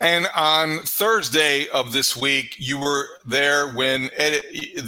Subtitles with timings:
[0.00, 4.42] And on Thursday of this week, you were there when Ed,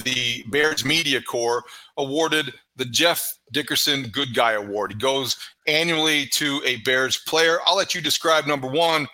[0.04, 1.62] the Bears Media Corps
[1.98, 4.92] awarded the Jeff Dickerson Good Guy Award.
[4.92, 5.36] It goes
[5.66, 7.58] annually to a Bears player.
[7.66, 9.06] I'll let you describe number one,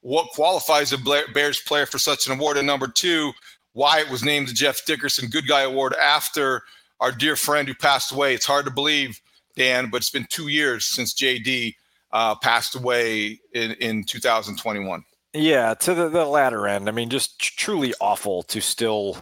[0.00, 3.32] what qualifies a Bears player for such an award, and number two,
[3.74, 6.62] why it was named the Jeff Dickerson Good Guy Award after
[6.98, 8.34] our dear friend who passed away.
[8.34, 9.20] It's hard to believe,
[9.54, 11.76] Dan, but it's been two years since JD
[12.12, 15.04] uh, passed away in, in 2021.
[15.34, 16.88] Yeah, to the, the latter end.
[16.88, 19.18] I mean, just truly awful to still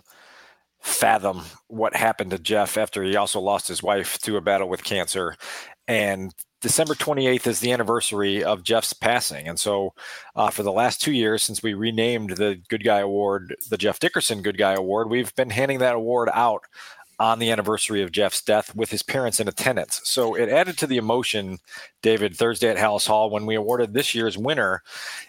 [0.80, 4.84] fathom what happened to Jeff after he also lost his wife to a battle with
[4.84, 5.36] cancer.
[5.88, 9.48] And December 28th is the anniversary of Jeff's passing.
[9.48, 9.94] And so,
[10.36, 13.98] uh, for the last two years, since we renamed the Good Guy Award the Jeff
[13.98, 16.64] Dickerson Good Guy Award, we've been handing that award out
[17.18, 20.00] on the anniversary of Jeff's death with his parents in attendance.
[20.04, 21.58] So it added to the emotion,
[22.02, 24.82] David, Thursday at Halas Hall when we awarded this year's winner,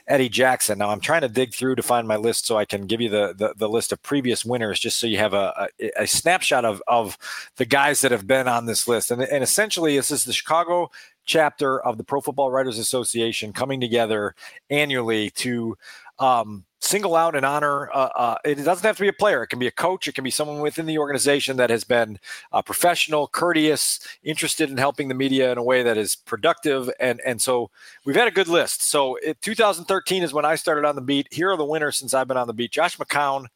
[0.08, 0.80] Eddie Jackson.
[0.80, 3.10] Now I'm trying to dig through to find my list so I can give you
[3.10, 6.66] the the, the list of previous winners, just so you have a, a, a, snapshot
[6.66, 7.18] of of
[7.58, 9.12] the guys that have been on this list.
[9.12, 10.90] And, and essentially, this is the Chicago
[11.26, 14.36] chapter of the Pro Football Writers Association coming together
[14.70, 15.78] annually to
[16.20, 17.90] um, single out and honor.
[17.94, 19.44] Uh, uh, it doesn't have to be a player.
[19.44, 20.08] It can be a coach.
[20.08, 22.20] It can be someone within the organization that has been
[22.52, 26.90] uh, professional, courteous, interested in helping the media in a way that is productive.
[27.00, 27.72] And and so
[28.06, 28.84] we've had a good list.
[28.84, 31.28] So it, 2013 is when I started on the beat.
[31.32, 33.48] Here are the winners since I've been on the beat: Josh McCown,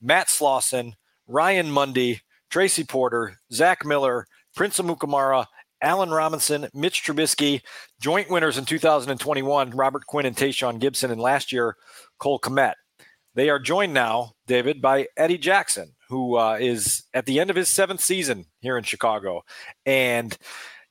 [0.00, 0.92] Matt Slauson,
[1.26, 2.20] Ryan Mundy,
[2.50, 5.46] Tracy Porter, Zach Miller, Prince Amukamara,
[5.82, 7.62] Allen Robinson, Mitch Trubisky,
[8.00, 11.76] joint winners in 2021, Robert Quinn and Tashaun Gipson, and last year
[12.18, 12.74] Cole Kmet.
[13.34, 17.56] They are joined now, David, by Eddie Jackson, who uh, is at the end of
[17.56, 19.42] his seventh season here in Chicago.
[19.84, 20.36] And,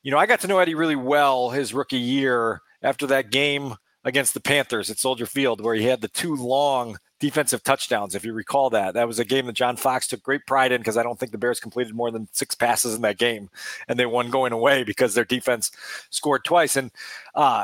[0.03, 3.75] you know, I got to know Eddie really well his rookie year after that game
[4.03, 8.23] against the Panthers at Soldier Field, where he had the two long defensive touchdowns, if
[8.23, 8.93] you recall that.
[8.93, 11.31] That was a game that John Fox took great pride in because I don't think
[11.31, 13.49] the Bears completed more than six passes in that game,
[13.87, 15.71] and they won going away because their defense
[16.11, 16.75] scored twice.
[16.75, 16.91] And
[17.33, 17.63] uh,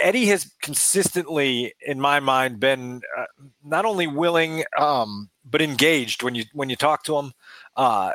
[0.00, 3.26] Eddie has consistently, in my mind, been uh,
[3.62, 7.32] not only willing um, but engaged when you when you talk to him.
[7.76, 8.12] Uh,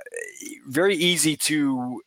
[0.68, 2.02] very easy to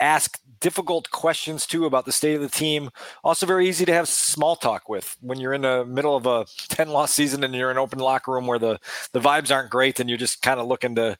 [0.00, 2.88] ask difficult questions too about the state of the team.
[3.22, 6.46] Also, very easy to have small talk with when you're in the middle of a
[6.68, 8.80] ten loss season and you're in an open locker room where the
[9.12, 11.18] the vibes aren't great and you're just kind of looking to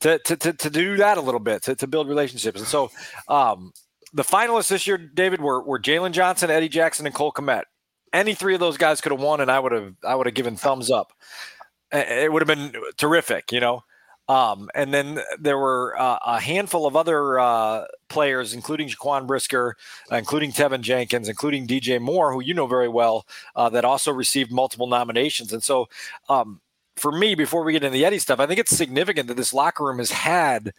[0.00, 2.58] to, to, to, to do that a little bit to, to build relationships.
[2.58, 2.90] And so,
[3.28, 3.72] um,
[4.14, 7.64] the finalists this year, David, were, were Jaylon Johnson, Eddie Jackson, and Cole Kmet.
[8.12, 10.34] Any three of those guys could have won, and I would have I would have
[10.34, 11.12] given thumbs up.
[11.92, 13.84] It would have been terrific, you know.
[14.32, 19.76] Um, and then there were uh, a handful of other uh, players, including Jaquan Brisker,
[20.10, 23.26] uh, including Teven Jenkins, including DJ Moore, who you know very well,
[23.56, 25.52] uh, that also received multiple nominations.
[25.52, 25.86] And so,
[26.30, 26.62] um,
[26.96, 29.52] for me, before we get into the Eddie stuff, I think it's significant that this
[29.52, 30.72] locker room has had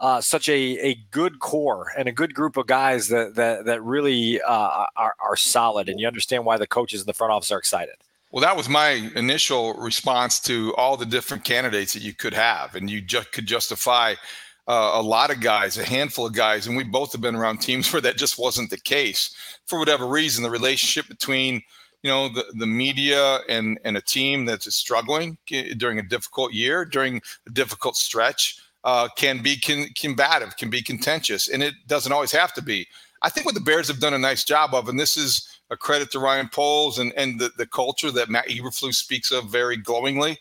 [0.00, 0.52] uh, such a,
[0.84, 5.14] a good core and a good group of guys that that, that really uh, are,
[5.20, 7.94] are solid, and you understand why the coaches in the front office are excited.
[8.36, 12.74] Well, that was my initial response to all the different candidates that you could have,
[12.74, 14.12] and you just could justify
[14.68, 17.62] uh, a lot of guys, a handful of guys, and we both have been around
[17.62, 20.42] teams where that just wasn't the case for whatever reason.
[20.42, 21.62] The relationship between
[22.02, 26.52] you know the, the media and and a team that's struggling eh, during a difficult
[26.52, 31.72] year, during a difficult stretch uh, can be con- combative, can be contentious, and it
[31.86, 32.86] doesn't always have to be.
[33.22, 35.76] I think what the Bears have done a nice job of, and this is a
[35.76, 39.76] credit to Ryan Poles and, and the, the culture that Matt Eberflus speaks of very
[39.76, 40.38] glowingly.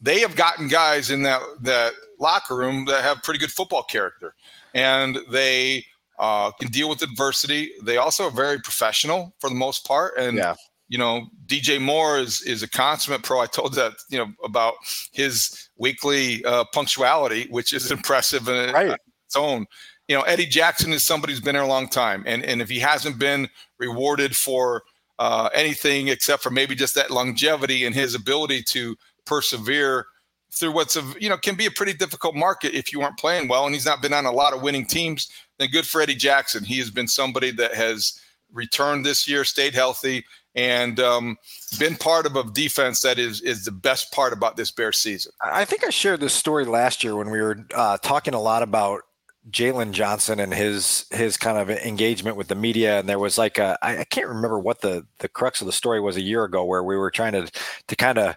[0.00, 4.34] They have gotten guys in that that locker room that have pretty good football character,
[4.74, 5.84] and they
[6.20, 7.72] uh, can deal with adversity.
[7.82, 10.54] They also are very professional for the most part, and yeah
[10.88, 13.40] you know, DJ Moore is is a consummate pro.
[13.40, 14.74] I told that you know about
[15.12, 18.98] his weekly uh, punctuality, which is impressive in right.
[19.26, 19.66] its own.
[20.08, 22.70] You know, Eddie Jackson is somebody who's been there a long time, and and if
[22.70, 23.48] he hasn't been
[23.78, 24.82] rewarded for
[25.18, 30.06] uh, anything except for maybe just that longevity and his ability to persevere
[30.50, 33.48] through what's a you know can be a pretty difficult market if you aren't playing
[33.48, 35.28] well, and he's not been on a lot of winning teams.
[35.58, 36.64] Then good for Eddie Jackson.
[36.64, 38.20] He has been somebody that has
[38.52, 40.24] returned this year, stayed healthy,
[40.54, 41.36] and um,
[41.78, 45.32] been part of a defense that is is the best part about this Bear season.
[45.42, 48.62] I think I shared this story last year when we were uh, talking a lot
[48.62, 49.02] about
[49.50, 53.58] Jaylon Johnson and his his kind of engagement with the media, and there was like
[53.58, 56.82] I can't remember what the the crux of the story was a year ago, where
[56.84, 57.50] we were trying to
[57.86, 58.36] to kind of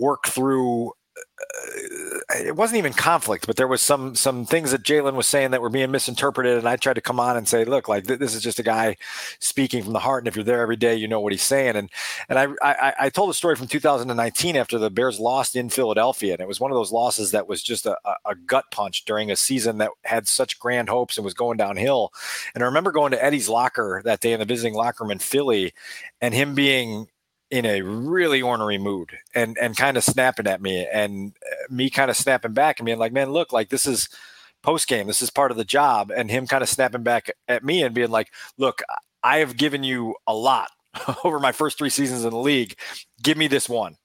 [0.00, 5.14] work through uh, it wasn't even conflict, but there was some some things that Jaylon
[5.14, 7.88] was saying that were being misinterpreted, and I tried to come on and say, look,
[7.88, 8.96] like th- this is just a guy
[9.40, 11.76] speaking from the heart, and if you're there every day, you know what he's saying.
[11.76, 11.90] And
[12.28, 16.34] and I I, I told a story from 2019 after the Bears lost in Philadelphia,
[16.34, 19.30] and it was one of those losses that was just a, a gut punch during
[19.30, 22.12] a season that had such grand hopes and was going downhill.
[22.54, 25.18] And I remember going to Eddie's locker that day in the visiting locker room in
[25.18, 25.72] Philly,
[26.20, 27.08] and him being
[27.50, 31.90] in a really ornery mood and and kind of snapping at me and uh, me
[31.90, 34.08] kind of snapping back and being like man look like this is
[34.62, 36.10] post game this is part of the job.
[36.10, 38.82] And him kind of snapping back at me and being like look
[39.22, 40.70] i have given you a lot
[41.24, 42.76] over my first three seasons in the league.
[43.22, 43.96] Give me this one.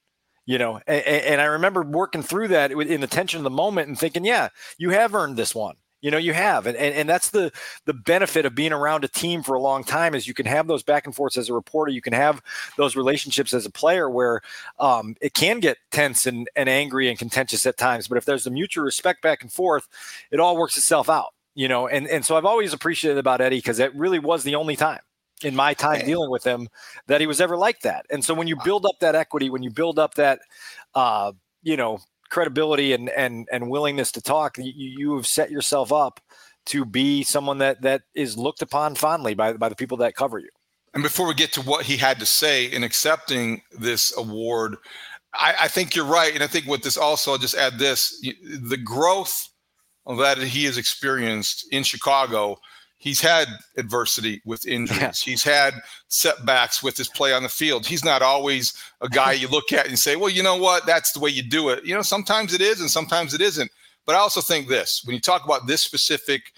[0.47, 3.87] You know and, and i remember working through that in the tension of the moment
[3.87, 7.09] and thinking yeah you have earned this one you know, you have, and, and and
[7.09, 7.51] that's the
[7.85, 10.67] the benefit of being around a team for a long time is you can have
[10.67, 11.91] those back and forths as a reporter.
[11.91, 12.41] You can have
[12.77, 14.41] those relationships as a player where
[14.79, 18.07] um, it can get tense and, and angry and contentious at times.
[18.07, 19.87] But if there's a mutual respect back and forth,
[20.31, 21.33] it all works itself out.
[21.55, 24.55] You know, and and so I've always appreciated about Eddie because it really was the
[24.55, 24.99] only time
[25.43, 26.67] in my time dealing with him
[27.07, 28.05] that he was ever like that.
[28.09, 30.39] And so when you build up that equity, when you build up that,
[30.93, 31.33] uh,
[31.63, 31.99] you know,
[32.35, 36.19] credibility and and and willingness to talk, you, you have set yourself up
[36.65, 40.37] to be someone that that is looked upon fondly by by the people that cover
[40.37, 40.49] you.
[40.93, 44.75] And before we get to what he had to say in accepting this award,
[45.33, 46.33] I, I think you're right.
[46.33, 49.47] And I think with this also, I'll just add this: the growth
[50.05, 52.57] that he has experienced in Chicago
[53.05, 53.47] he's had
[53.77, 54.99] adversity with injuries.
[54.99, 55.11] Yeah.
[55.13, 55.75] He's had
[56.07, 57.85] setbacks with his play on the field.
[57.85, 60.87] He's not always a guy you look at and say, well, you know what?
[60.87, 61.85] That's the way you do it.
[61.85, 63.71] You know, sometimes it is and sometimes it isn't.
[64.07, 66.51] But I also think this when you talk about this specific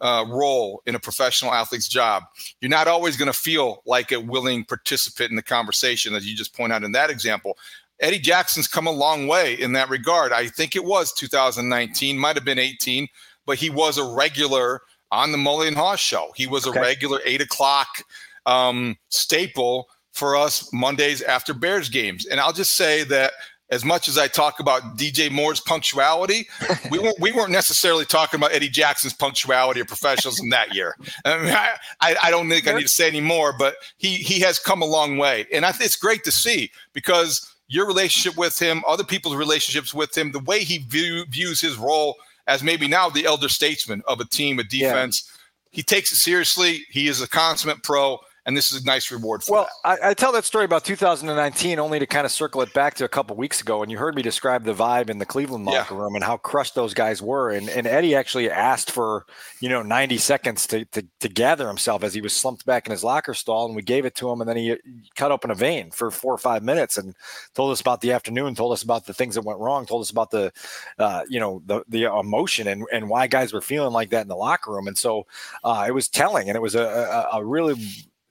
[0.00, 2.22] uh, role in a professional athlete's job,
[2.62, 6.34] you're not always going to feel like a willing participant in the conversation, as you
[6.34, 7.58] just point out in that example.
[8.00, 10.32] Eddie Jackson's come a long way in that regard.
[10.32, 13.06] I think it was 2019, might have been 18,
[13.44, 14.80] but he was a regular
[15.12, 16.32] on the Mully and show.
[16.36, 16.78] He was okay.
[16.78, 18.04] a regular eight o'clock
[18.46, 22.26] um, staple for us Mondays after Bears games.
[22.26, 23.32] And I'll just say that
[23.70, 26.48] as much as I talk about DJ Moore's punctuality,
[26.90, 30.96] we weren't we weren't necessarily talking about Eddie Jackson's punctuality or professionalism that year.
[31.24, 31.54] I, mean,
[32.00, 34.82] I, I don't think I need to say any more, but he he has come
[34.82, 38.82] a long way, and I think it's great to see because your relationship with him,
[38.86, 42.16] other people's relationships with him, the way he view, views his role
[42.50, 45.24] as maybe now the elder statesman of a team, a defense.
[45.24, 45.36] Yeah.
[45.70, 46.84] He takes it seriously.
[46.90, 48.18] He is a consummate pro
[48.50, 51.78] and this is a nice reward for well, I, I, tell that story about 2019
[51.78, 54.16] only to kind of circle it back to a couple weeks ago, and you heard
[54.16, 56.00] me describe the vibe in the Cleveland locker yeah.
[56.00, 57.52] room and how crushed those guys were.
[57.52, 59.24] And, and Eddie actually asked for
[59.60, 62.90] you know 90 seconds to, to, to gather himself as he was slumped back in
[62.90, 64.76] his locker stall, and we gave it to him, and then he
[65.14, 67.14] cut open a vein for four or five minutes and
[67.54, 70.10] told us about the afternoon, told us about the things that went wrong, told us
[70.10, 70.52] about the
[70.98, 74.28] uh, you know the the emotion and and why guys were feeling like that in
[74.28, 74.88] the locker room.
[74.88, 75.28] And so
[75.62, 77.76] uh, it was telling, and it was a, a, a really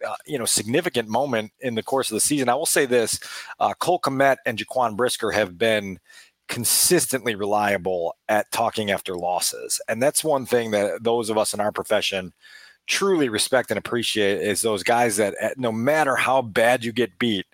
[0.06, 2.50] uh, you know significant moment in the course of the season.
[2.50, 3.20] I will say this:
[3.60, 6.00] uh, Cole Kmet and Jaquan Brisker have been
[6.48, 11.60] consistently reliable at talking after losses, and that's one thing that those of us in
[11.60, 12.34] our profession
[12.88, 17.46] truly respect and appreciate is those guys that no matter how bad you get beat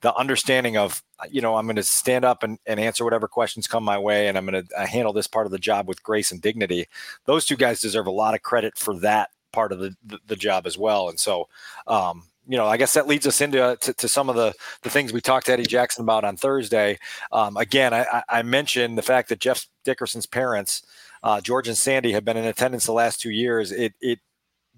[0.00, 3.66] the understanding of you know i'm going to stand up and, and answer whatever questions
[3.66, 6.02] come my way and i'm going to uh, handle this part of the job with
[6.04, 6.86] grace and dignity
[7.24, 10.36] those two guys deserve a lot of credit for that part of the, the, the
[10.36, 11.08] job as well.
[11.08, 11.48] And so,
[11.86, 14.90] um, you know, I guess that leads us into to, to, some of the the
[14.90, 16.98] things we talked to Eddie Jackson about on Thursday.
[17.32, 20.82] Um, again, I, I, mentioned the fact that Jeff Dickerson's parents,
[21.22, 23.72] uh, George and Sandy, have been in attendance the last two years.
[23.72, 24.20] It it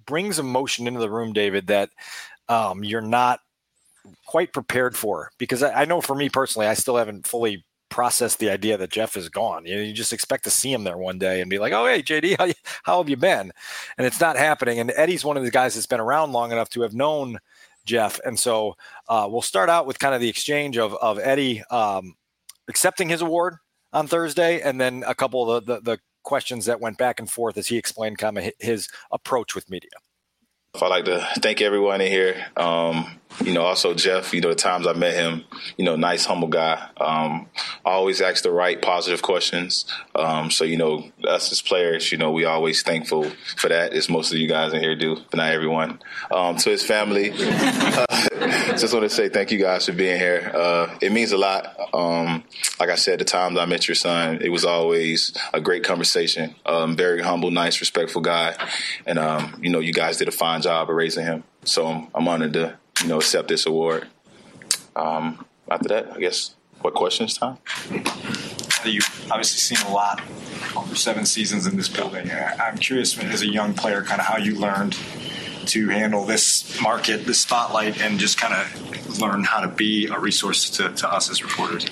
[0.06, 1.90] brings emotion into the room, David, that
[2.49, 3.40] um, you're not
[4.26, 5.30] quite prepared for.
[5.38, 8.90] Because I, I know for me personally, I still haven't fully process the idea that
[8.90, 9.66] Jeff is gone.
[9.66, 11.87] You know, you just expect to see him there one day and be like, "Oh,
[11.87, 12.49] hey, JD, how,
[12.85, 13.52] how have you been?"
[13.97, 14.78] And it's not happening.
[14.78, 17.38] And Eddie's one of the guys that's been around long enough to have known
[17.85, 18.21] Jeff.
[18.25, 18.76] And so
[19.09, 22.14] uh, we'll start out with kind of the exchange of of Eddie um,
[22.68, 23.57] accepting his award
[23.92, 27.30] on Thursday, and then a couple of the, the, the questions that went back and
[27.30, 29.90] forth as he explained kind of his approach with media.
[30.75, 32.46] I'd like to thank everyone in here.
[32.56, 35.44] Um, you know, also Jeff, you know, the times I met him,
[35.78, 36.88] you know, nice, humble guy.
[36.98, 37.48] Um,
[37.84, 39.87] always ask the right positive questions.
[40.14, 44.10] Um, so, you know, us as players, you know, we always thankful for that, as
[44.10, 46.00] most of you guys in here do, but not everyone.
[46.30, 48.27] Um, to his family, uh,
[48.76, 50.50] just want to say thank you guys for being here.
[50.54, 51.76] Uh, it means a lot.
[51.92, 52.45] Um,
[52.78, 56.54] like I said, the times I met your son, it was always a great conversation.
[56.66, 58.54] Um, very humble, nice, respectful guy.
[59.07, 59.18] And,
[59.62, 61.45] you know, you guys did a fine job of raising him.
[61.64, 64.09] So I'm, I'm honored to you know, accept this award.
[64.97, 67.59] Um, after that, I guess, what questions, Tom?
[68.85, 70.23] You've obviously seen a lot
[70.76, 72.30] over seven seasons in this building.
[72.30, 74.97] I'm curious, as a young player, kind of how you learned
[75.68, 80.18] to handle this market, this spotlight, and just kind of learn how to be a
[80.18, 81.87] resource to, to us as reporters?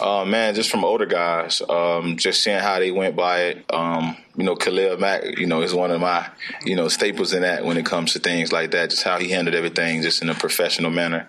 [0.00, 3.64] Uh, man, just from older guys, um, just seeing how they went by it.
[3.72, 6.28] Um, you know, Khalil Mack, you know, is one of my,
[6.64, 8.90] you know, staples in that when it comes to things like that.
[8.90, 11.28] Just how he handled everything, just in a professional manner,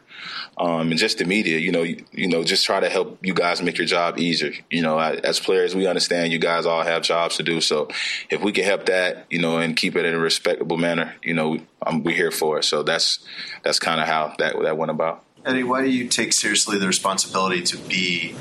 [0.57, 1.57] um, and just the media.
[1.57, 4.51] You know, you, you, know, just try to help you guys make your job easier.
[4.69, 7.61] You know, as players, we understand you guys all have jobs to do.
[7.61, 7.87] So,
[8.29, 11.33] if we can help that, you know, and keep it in a respectable manner, you
[11.33, 12.63] know, um, we're here for it.
[12.63, 13.19] So that's
[13.63, 15.23] that's kind of how that that went about.
[15.45, 18.35] Eddie, why do you take seriously the responsibility to be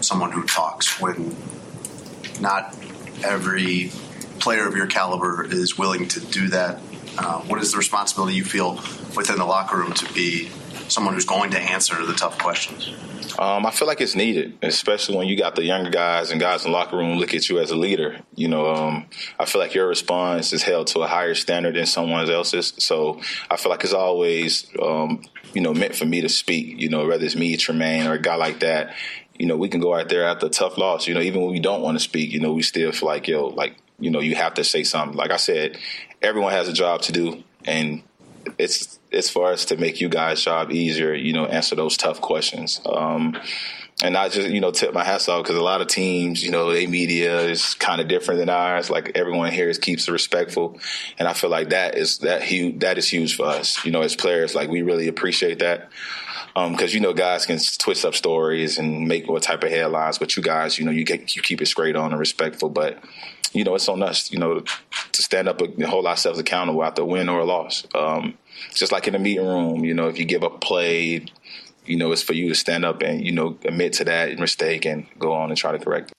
[0.00, 1.34] someone who talks when
[2.40, 2.76] not
[3.24, 3.90] every
[4.40, 6.78] player of your caliber is willing to do that?
[7.18, 8.74] Uh, what is the responsibility you feel
[9.16, 10.48] within the locker room to be
[10.88, 12.90] someone who's going to answer the tough questions?
[13.38, 16.64] Um, I feel like it's needed, especially when you got the younger guys and guys
[16.64, 18.18] in the locker room look at you as a leader.
[18.34, 19.06] You know, um,
[19.38, 22.74] I feel like your response is held to a higher standard than someone else's.
[22.78, 25.22] So I feel like it's always, um,
[25.54, 26.78] you know, meant for me to speak.
[26.78, 28.94] You know, whether it's me, Tremaine, or a guy like that.
[29.42, 31.08] You know, we can go out there after a tough loss.
[31.08, 33.26] You know, even when we don't want to speak, you know, we still feel like,
[33.26, 35.16] yo, like, you know, you have to say something.
[35.16, 35.78] Like I said,
[36.22, 38.04] everyone has a job to do, and
[38.56, 41.12] it's it's for us to make you guys' job easier.
[41.12, 42.80] You know, answer those tough questions.
[42.86, 43.36] Um,
[44.02, 46.50] and not just you know tip my hats off because a lot of teams you
[46.50, 50.12] know their media is kind of different than ours like everyone here is, keeps it
[50.12, 50.78] respectful
[51.18, 54.02] and i feel like that is that huge that is huge for us you know
[54.02, 55.90] as players like we really appreciate that
[56.54, 60.18] because um, you know guys can twist up stories and make what type of headlines
[60.18, 63.02] but you guys you know you get you keep it straight on and respectful but
[63.52, 64.62] you know it's on us you know
[65.12, 68.36] to stand up and hold ourselves accountable after a win or a loss um,
[68.74, 71.24] just like in the meeting room, you know, if you give a play,
[71.84, 74.84] you know, it's for you to stand up and, you know, admit to that mistake
[74.84, 76.16] and go on and try to correct it.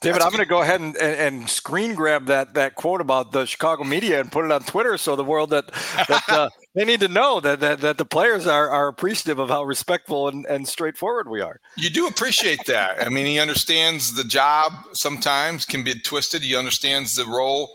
[0.00, 3.00] David, That's I'm going to go ahead and, and, and, screen grab that that quote
[3.00, 5.68] about the Chicago media and put it on Twitter so the world that,
[6.08, 9.50] that uh, they need to know that, that, that the players are, are appreciative of
[9.50, 11.60] how respectful and, and straightforward we are.
[11.76, 13.04] You do appreciate that.
[13.04, 16.42] I mean, he understands the job sometimes can be twisted.
[16.42, 17.74] He understands the role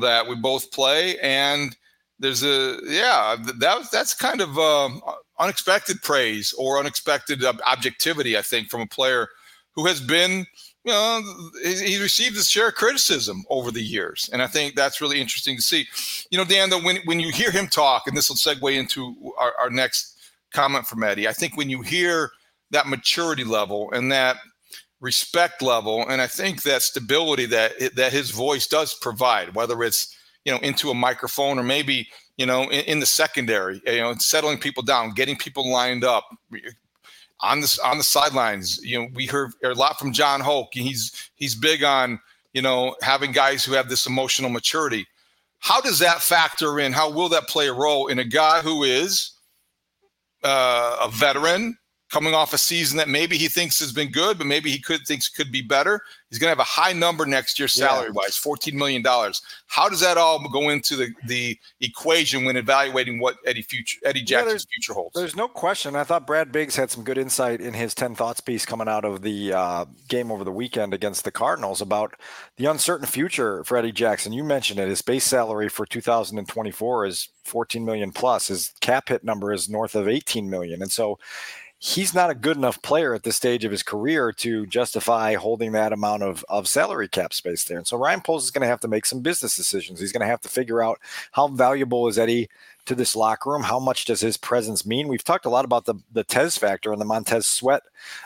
[0.00, 1.18] that we both play.
[1.20, 1.74] And
[2.18, 5.02] there's a yeah that that's kind of um,
[5.38, 9.28] unexpected praise or unexpected objectivity i think from a player
[9.74, 10.46] who has been
[10.84, 11.22] you know
[11.62, 15.56] he's received his share of criticism over the years and i think that's really interesting
[15.56, 15.86] to see.
[16.30, 19.14] You know dan though when, when you hear him talk and this will segue into
[19.38, 20.16] our, our next
[20.52, 22.30] comment from eddie i think when you hear
[22.70, 24.36] that maturity level and that
[25.00, 30.16] respect level and i think that stability that that his voice does provide whether it's
[30.44, 34.14] you know into a microphone or maybe you know in, in the secondary you know
[34.18, 36.24] settling people down getting people lined up
[37.40, 38.78] on the on the sidelines.
[38.82, 42.20] You know we heard a lot from jon hoke he's he's big on
[42.52, 45.06] you know having guys who have this emotional maturity.
[45.58, 46.92] How does that factor in?
[46.92, 49.32] How will that play a role in a guy who is
[50.42, 51.78] uh, a veteran
[52.14, 55.04] coming off a season that maybe he thinks has been good, but maybe he could
[55.04, 56.00] thinks could be better.
[56.30, 59.42] He's going to have a high number next year, salary wise, fourteen million dollars.
[59.66, 64.22] How does that all go into the the equation when evaluating what Eddie future Eddie
[64.22, 65.14] Jackson's yeah, future holds?
[65.14, 65.96] There's no question.
[65.96, 69.04] I thought Brad Biggs had some good insight in his ten thoughts piece coming out
[69.04, 72.14] of the uh, game over the weekend against the Cardinals about
[72.58, 74.32] the uncertain future for Eddie Jackson.
[74.32, 74.88] You mentioned it.
[74.88, 78.46] His base salary for 2024 is 14 million plus.
[78.48, 81.18] His cap hit number is north of 18 million, and so
[81.84, 85.72] he's not a good enough player at this stage of his career to justify holding
[85.72, 87.76] that amount of, of salary cap space there.
[87.76, 90.00] And so Ryan Poles is going to have to make some business decisions.
[90.00, 90.98] He's going to have to figure out
[91.32, 92.48] how valuable is Eddie
[92.86, 93.62] to this locker room?
[93.62, 95.08] How much does his presence mean?
[95.08, 97.82] We've talked a lot about the, the Tez factor and the Montez Sweat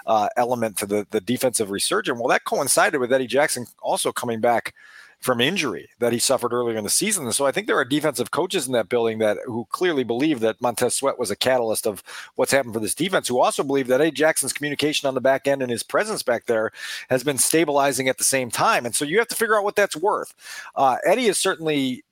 [0.06, 2.18] uh, element to the, the defensive resurgence.
[2.18, 4.72] Well, that coincided with Eddie Jackson also coming back
[5.20, 7.24] from injury that he suffered earlier in the season.
[7.24, 10.40] And so I think there are defensive coaches in that building that who clearly believe
[10.40, 12.02] that Montez Sweat was a catalyst of
[12.36, 15.48] what's happened for this defense, who also believe that Eddie Jackson's communication on the back
[15.48, 16.70] end and his presence back there
[17.10, 18.86] has been stabilizing at the same time.
[18.86, 20.34] And so you have to figure out what that's worth.
[20.76, 22.04] Uh, Eddie is certainly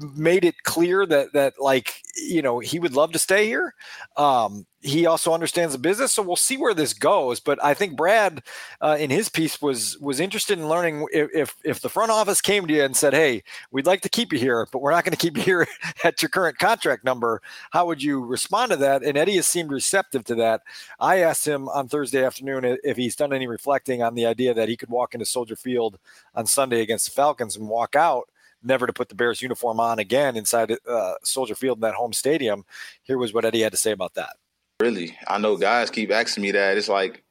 [0.00, 3.74] made it clear that that like you know he would love to stay here.
[4.16, 7.40] Um, he also understands the business, so we'll see where this goes.
[7.40, 8.42] But I think Brad,
[8.82, 12.42] uh, in his piece, was was interested in learning if, if, if the front office
[12.42, 15.04] came to you and said, "Hey, we'd like to keep you here, but we're not
[15.04, 15.66] going to keep you here
[16.04, 19.02] at your current contract number." How would you respond to that?
[19.02, 20.62] And Eddie has seemed receptive to that.
[21.00, 24.68] I asked him on Thursday afternoon if he's done any reflecting on the idea that
[24.68, 25.98] he could walk into Soldier Field
[26.34, 28.28] on Sunday against the Falcons and walk out
[28.64, 32.12] never to put the Bears uniform on again inside uh, Soldier Field in that home
[32.12, 32.64] stadium.
[33.02, 34.36] Here was what Eddie had to say about that.
[34.80, 36.76] Really, I know guys keep asking me that.
[36.76, 37.22] It's like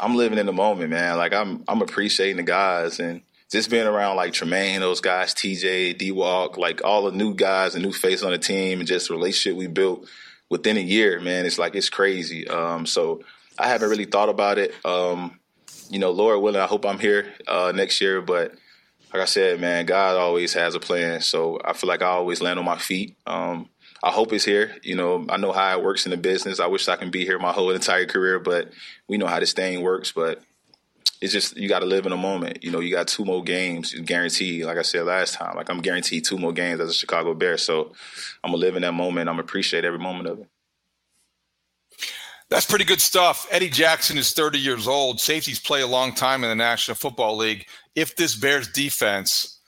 [0.00, 1.16] I'm living in the moment, man.
[1.16, 5.98] Like I'm I'm appreciating the guys and just being around like Tremaine, those guys, TJ,
[5.98, 9.08] D Walk, like all the new guys and new face on the team, and just
[9.08, 10.08] the relationship we built
[10.50, 11.46] within a year, man.
[11.46, 12.48] It's like it's crazy.
[12.48, 13.22] Um, so
[13.58, 14.74] I haven't really thought about it.
[14.84, 15.38] Um,
[15.88, 18.54] you know, Lord willing, I hope I'm here uh, next year, but
[19.16, 21.22] like I said, man, God always has a plan.
[21.22, 23.16] So I feel like I always land on my feet.
[23.26, 23.70] Um,
[24.02, 24.76] I hope it's here.
[24.82, 26.60] You know, I know how it works in the business.
[26.60, 28.70] I wish I can be here my whole entire career, but
[29.08, 30.12] we know how this thing works.
[30.12, 30.42] But
[31.22, 32.62] it's just you got to live in a moment.
[32.62, 34.66] You know, you got two more games guaranteed.
[34.66, 37.56] Like I said last time, like I'm guaranteed two more games as a Chicago Bear.
[37.56, 37.92] So
[38.44, 39.30] I'm gonna live in that moment.
[39.30, 40.48] I'm appreciate every moment of it.
[42.48, 43.46] That's pretty good stuff.
[43.50, 45.20] Eddie Jackson is 30 years old.
[45.20, 47.66] Safeties play a long time in the National Football League.
[47.96, 49.60] If this Bears defense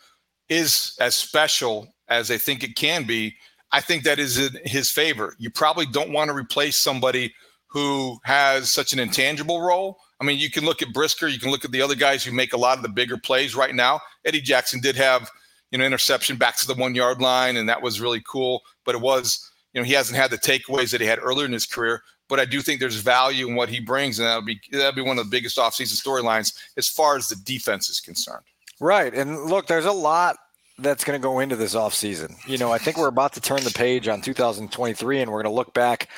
[0.49, 3.35] is as special as they think it can be,
[3.73, 5.35] I think that is in his favor.
[5.39, 7.35] You probably don't want to replace somebody
[7.67, 9.99] who has such an intangible role.
[10.21, 12.33] I mean, you can look at Brisker, you can look at the other guys who
[12.33, 14.01] make a lot of the bigger plays right now.
[14.25, 15.31] Eddie Jackson did have,
[15.71, 18.63] you know, interception back to the one yard line, and that was really cool.
[18.85, 21.53] But it was, you know, he hasn't had the takeaways that he had earlier in
[21.53, 24.61] his career but I do think there's value in what he brings, and that'll be
[24.71, 28.45] that'll be one of the biggest offseason storylines as far as the defense is concerned.
[28.81, 30.37] Right, and look, there's a lot
[30.79, 32.37] that's going to go into this offseason.
[32.47, 35.53] You know, I think we're about to turn the page on 2023, and we're going
[35.53, 36.09] to look back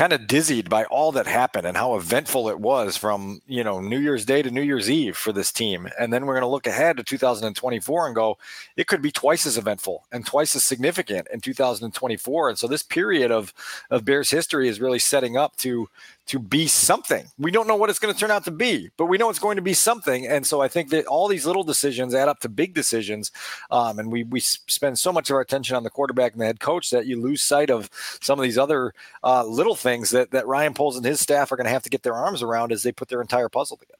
[0.00, 3.82] kind of dizzied by all that happened and how eventful it was from you know
[3.82, 5.90] New Year's Day to New Year's Eve for this team.
[5.98, 8.38] And then we're going to look ahead to 2024 and go,
[8.78, 12.48] it could be twice as eventful and twice as significant in 2024.
[12.48, 13.52] And so this period of
[13.90, 15.90] of Bears history is really setting up to
[16.30, 17.26] to be something.
[17.38, 19.40] We don't know what it's going to turn out to be, but we know it's
[19.40, 20.28] going to be something.
[20.28, 23.32] And so I think that all these little decisions add up to big decisions.
[23.70, 26.46] Um, and we we spend so much of our attention on the quarterback and the
[26.46, 27.90] head coach that you lose sight of
[28.22, 31.56] some of these other uh, little things that that Ryan Poles and his staff are
[31.56, 33.99] going to have to get their arms around as they put their entire puzzle together.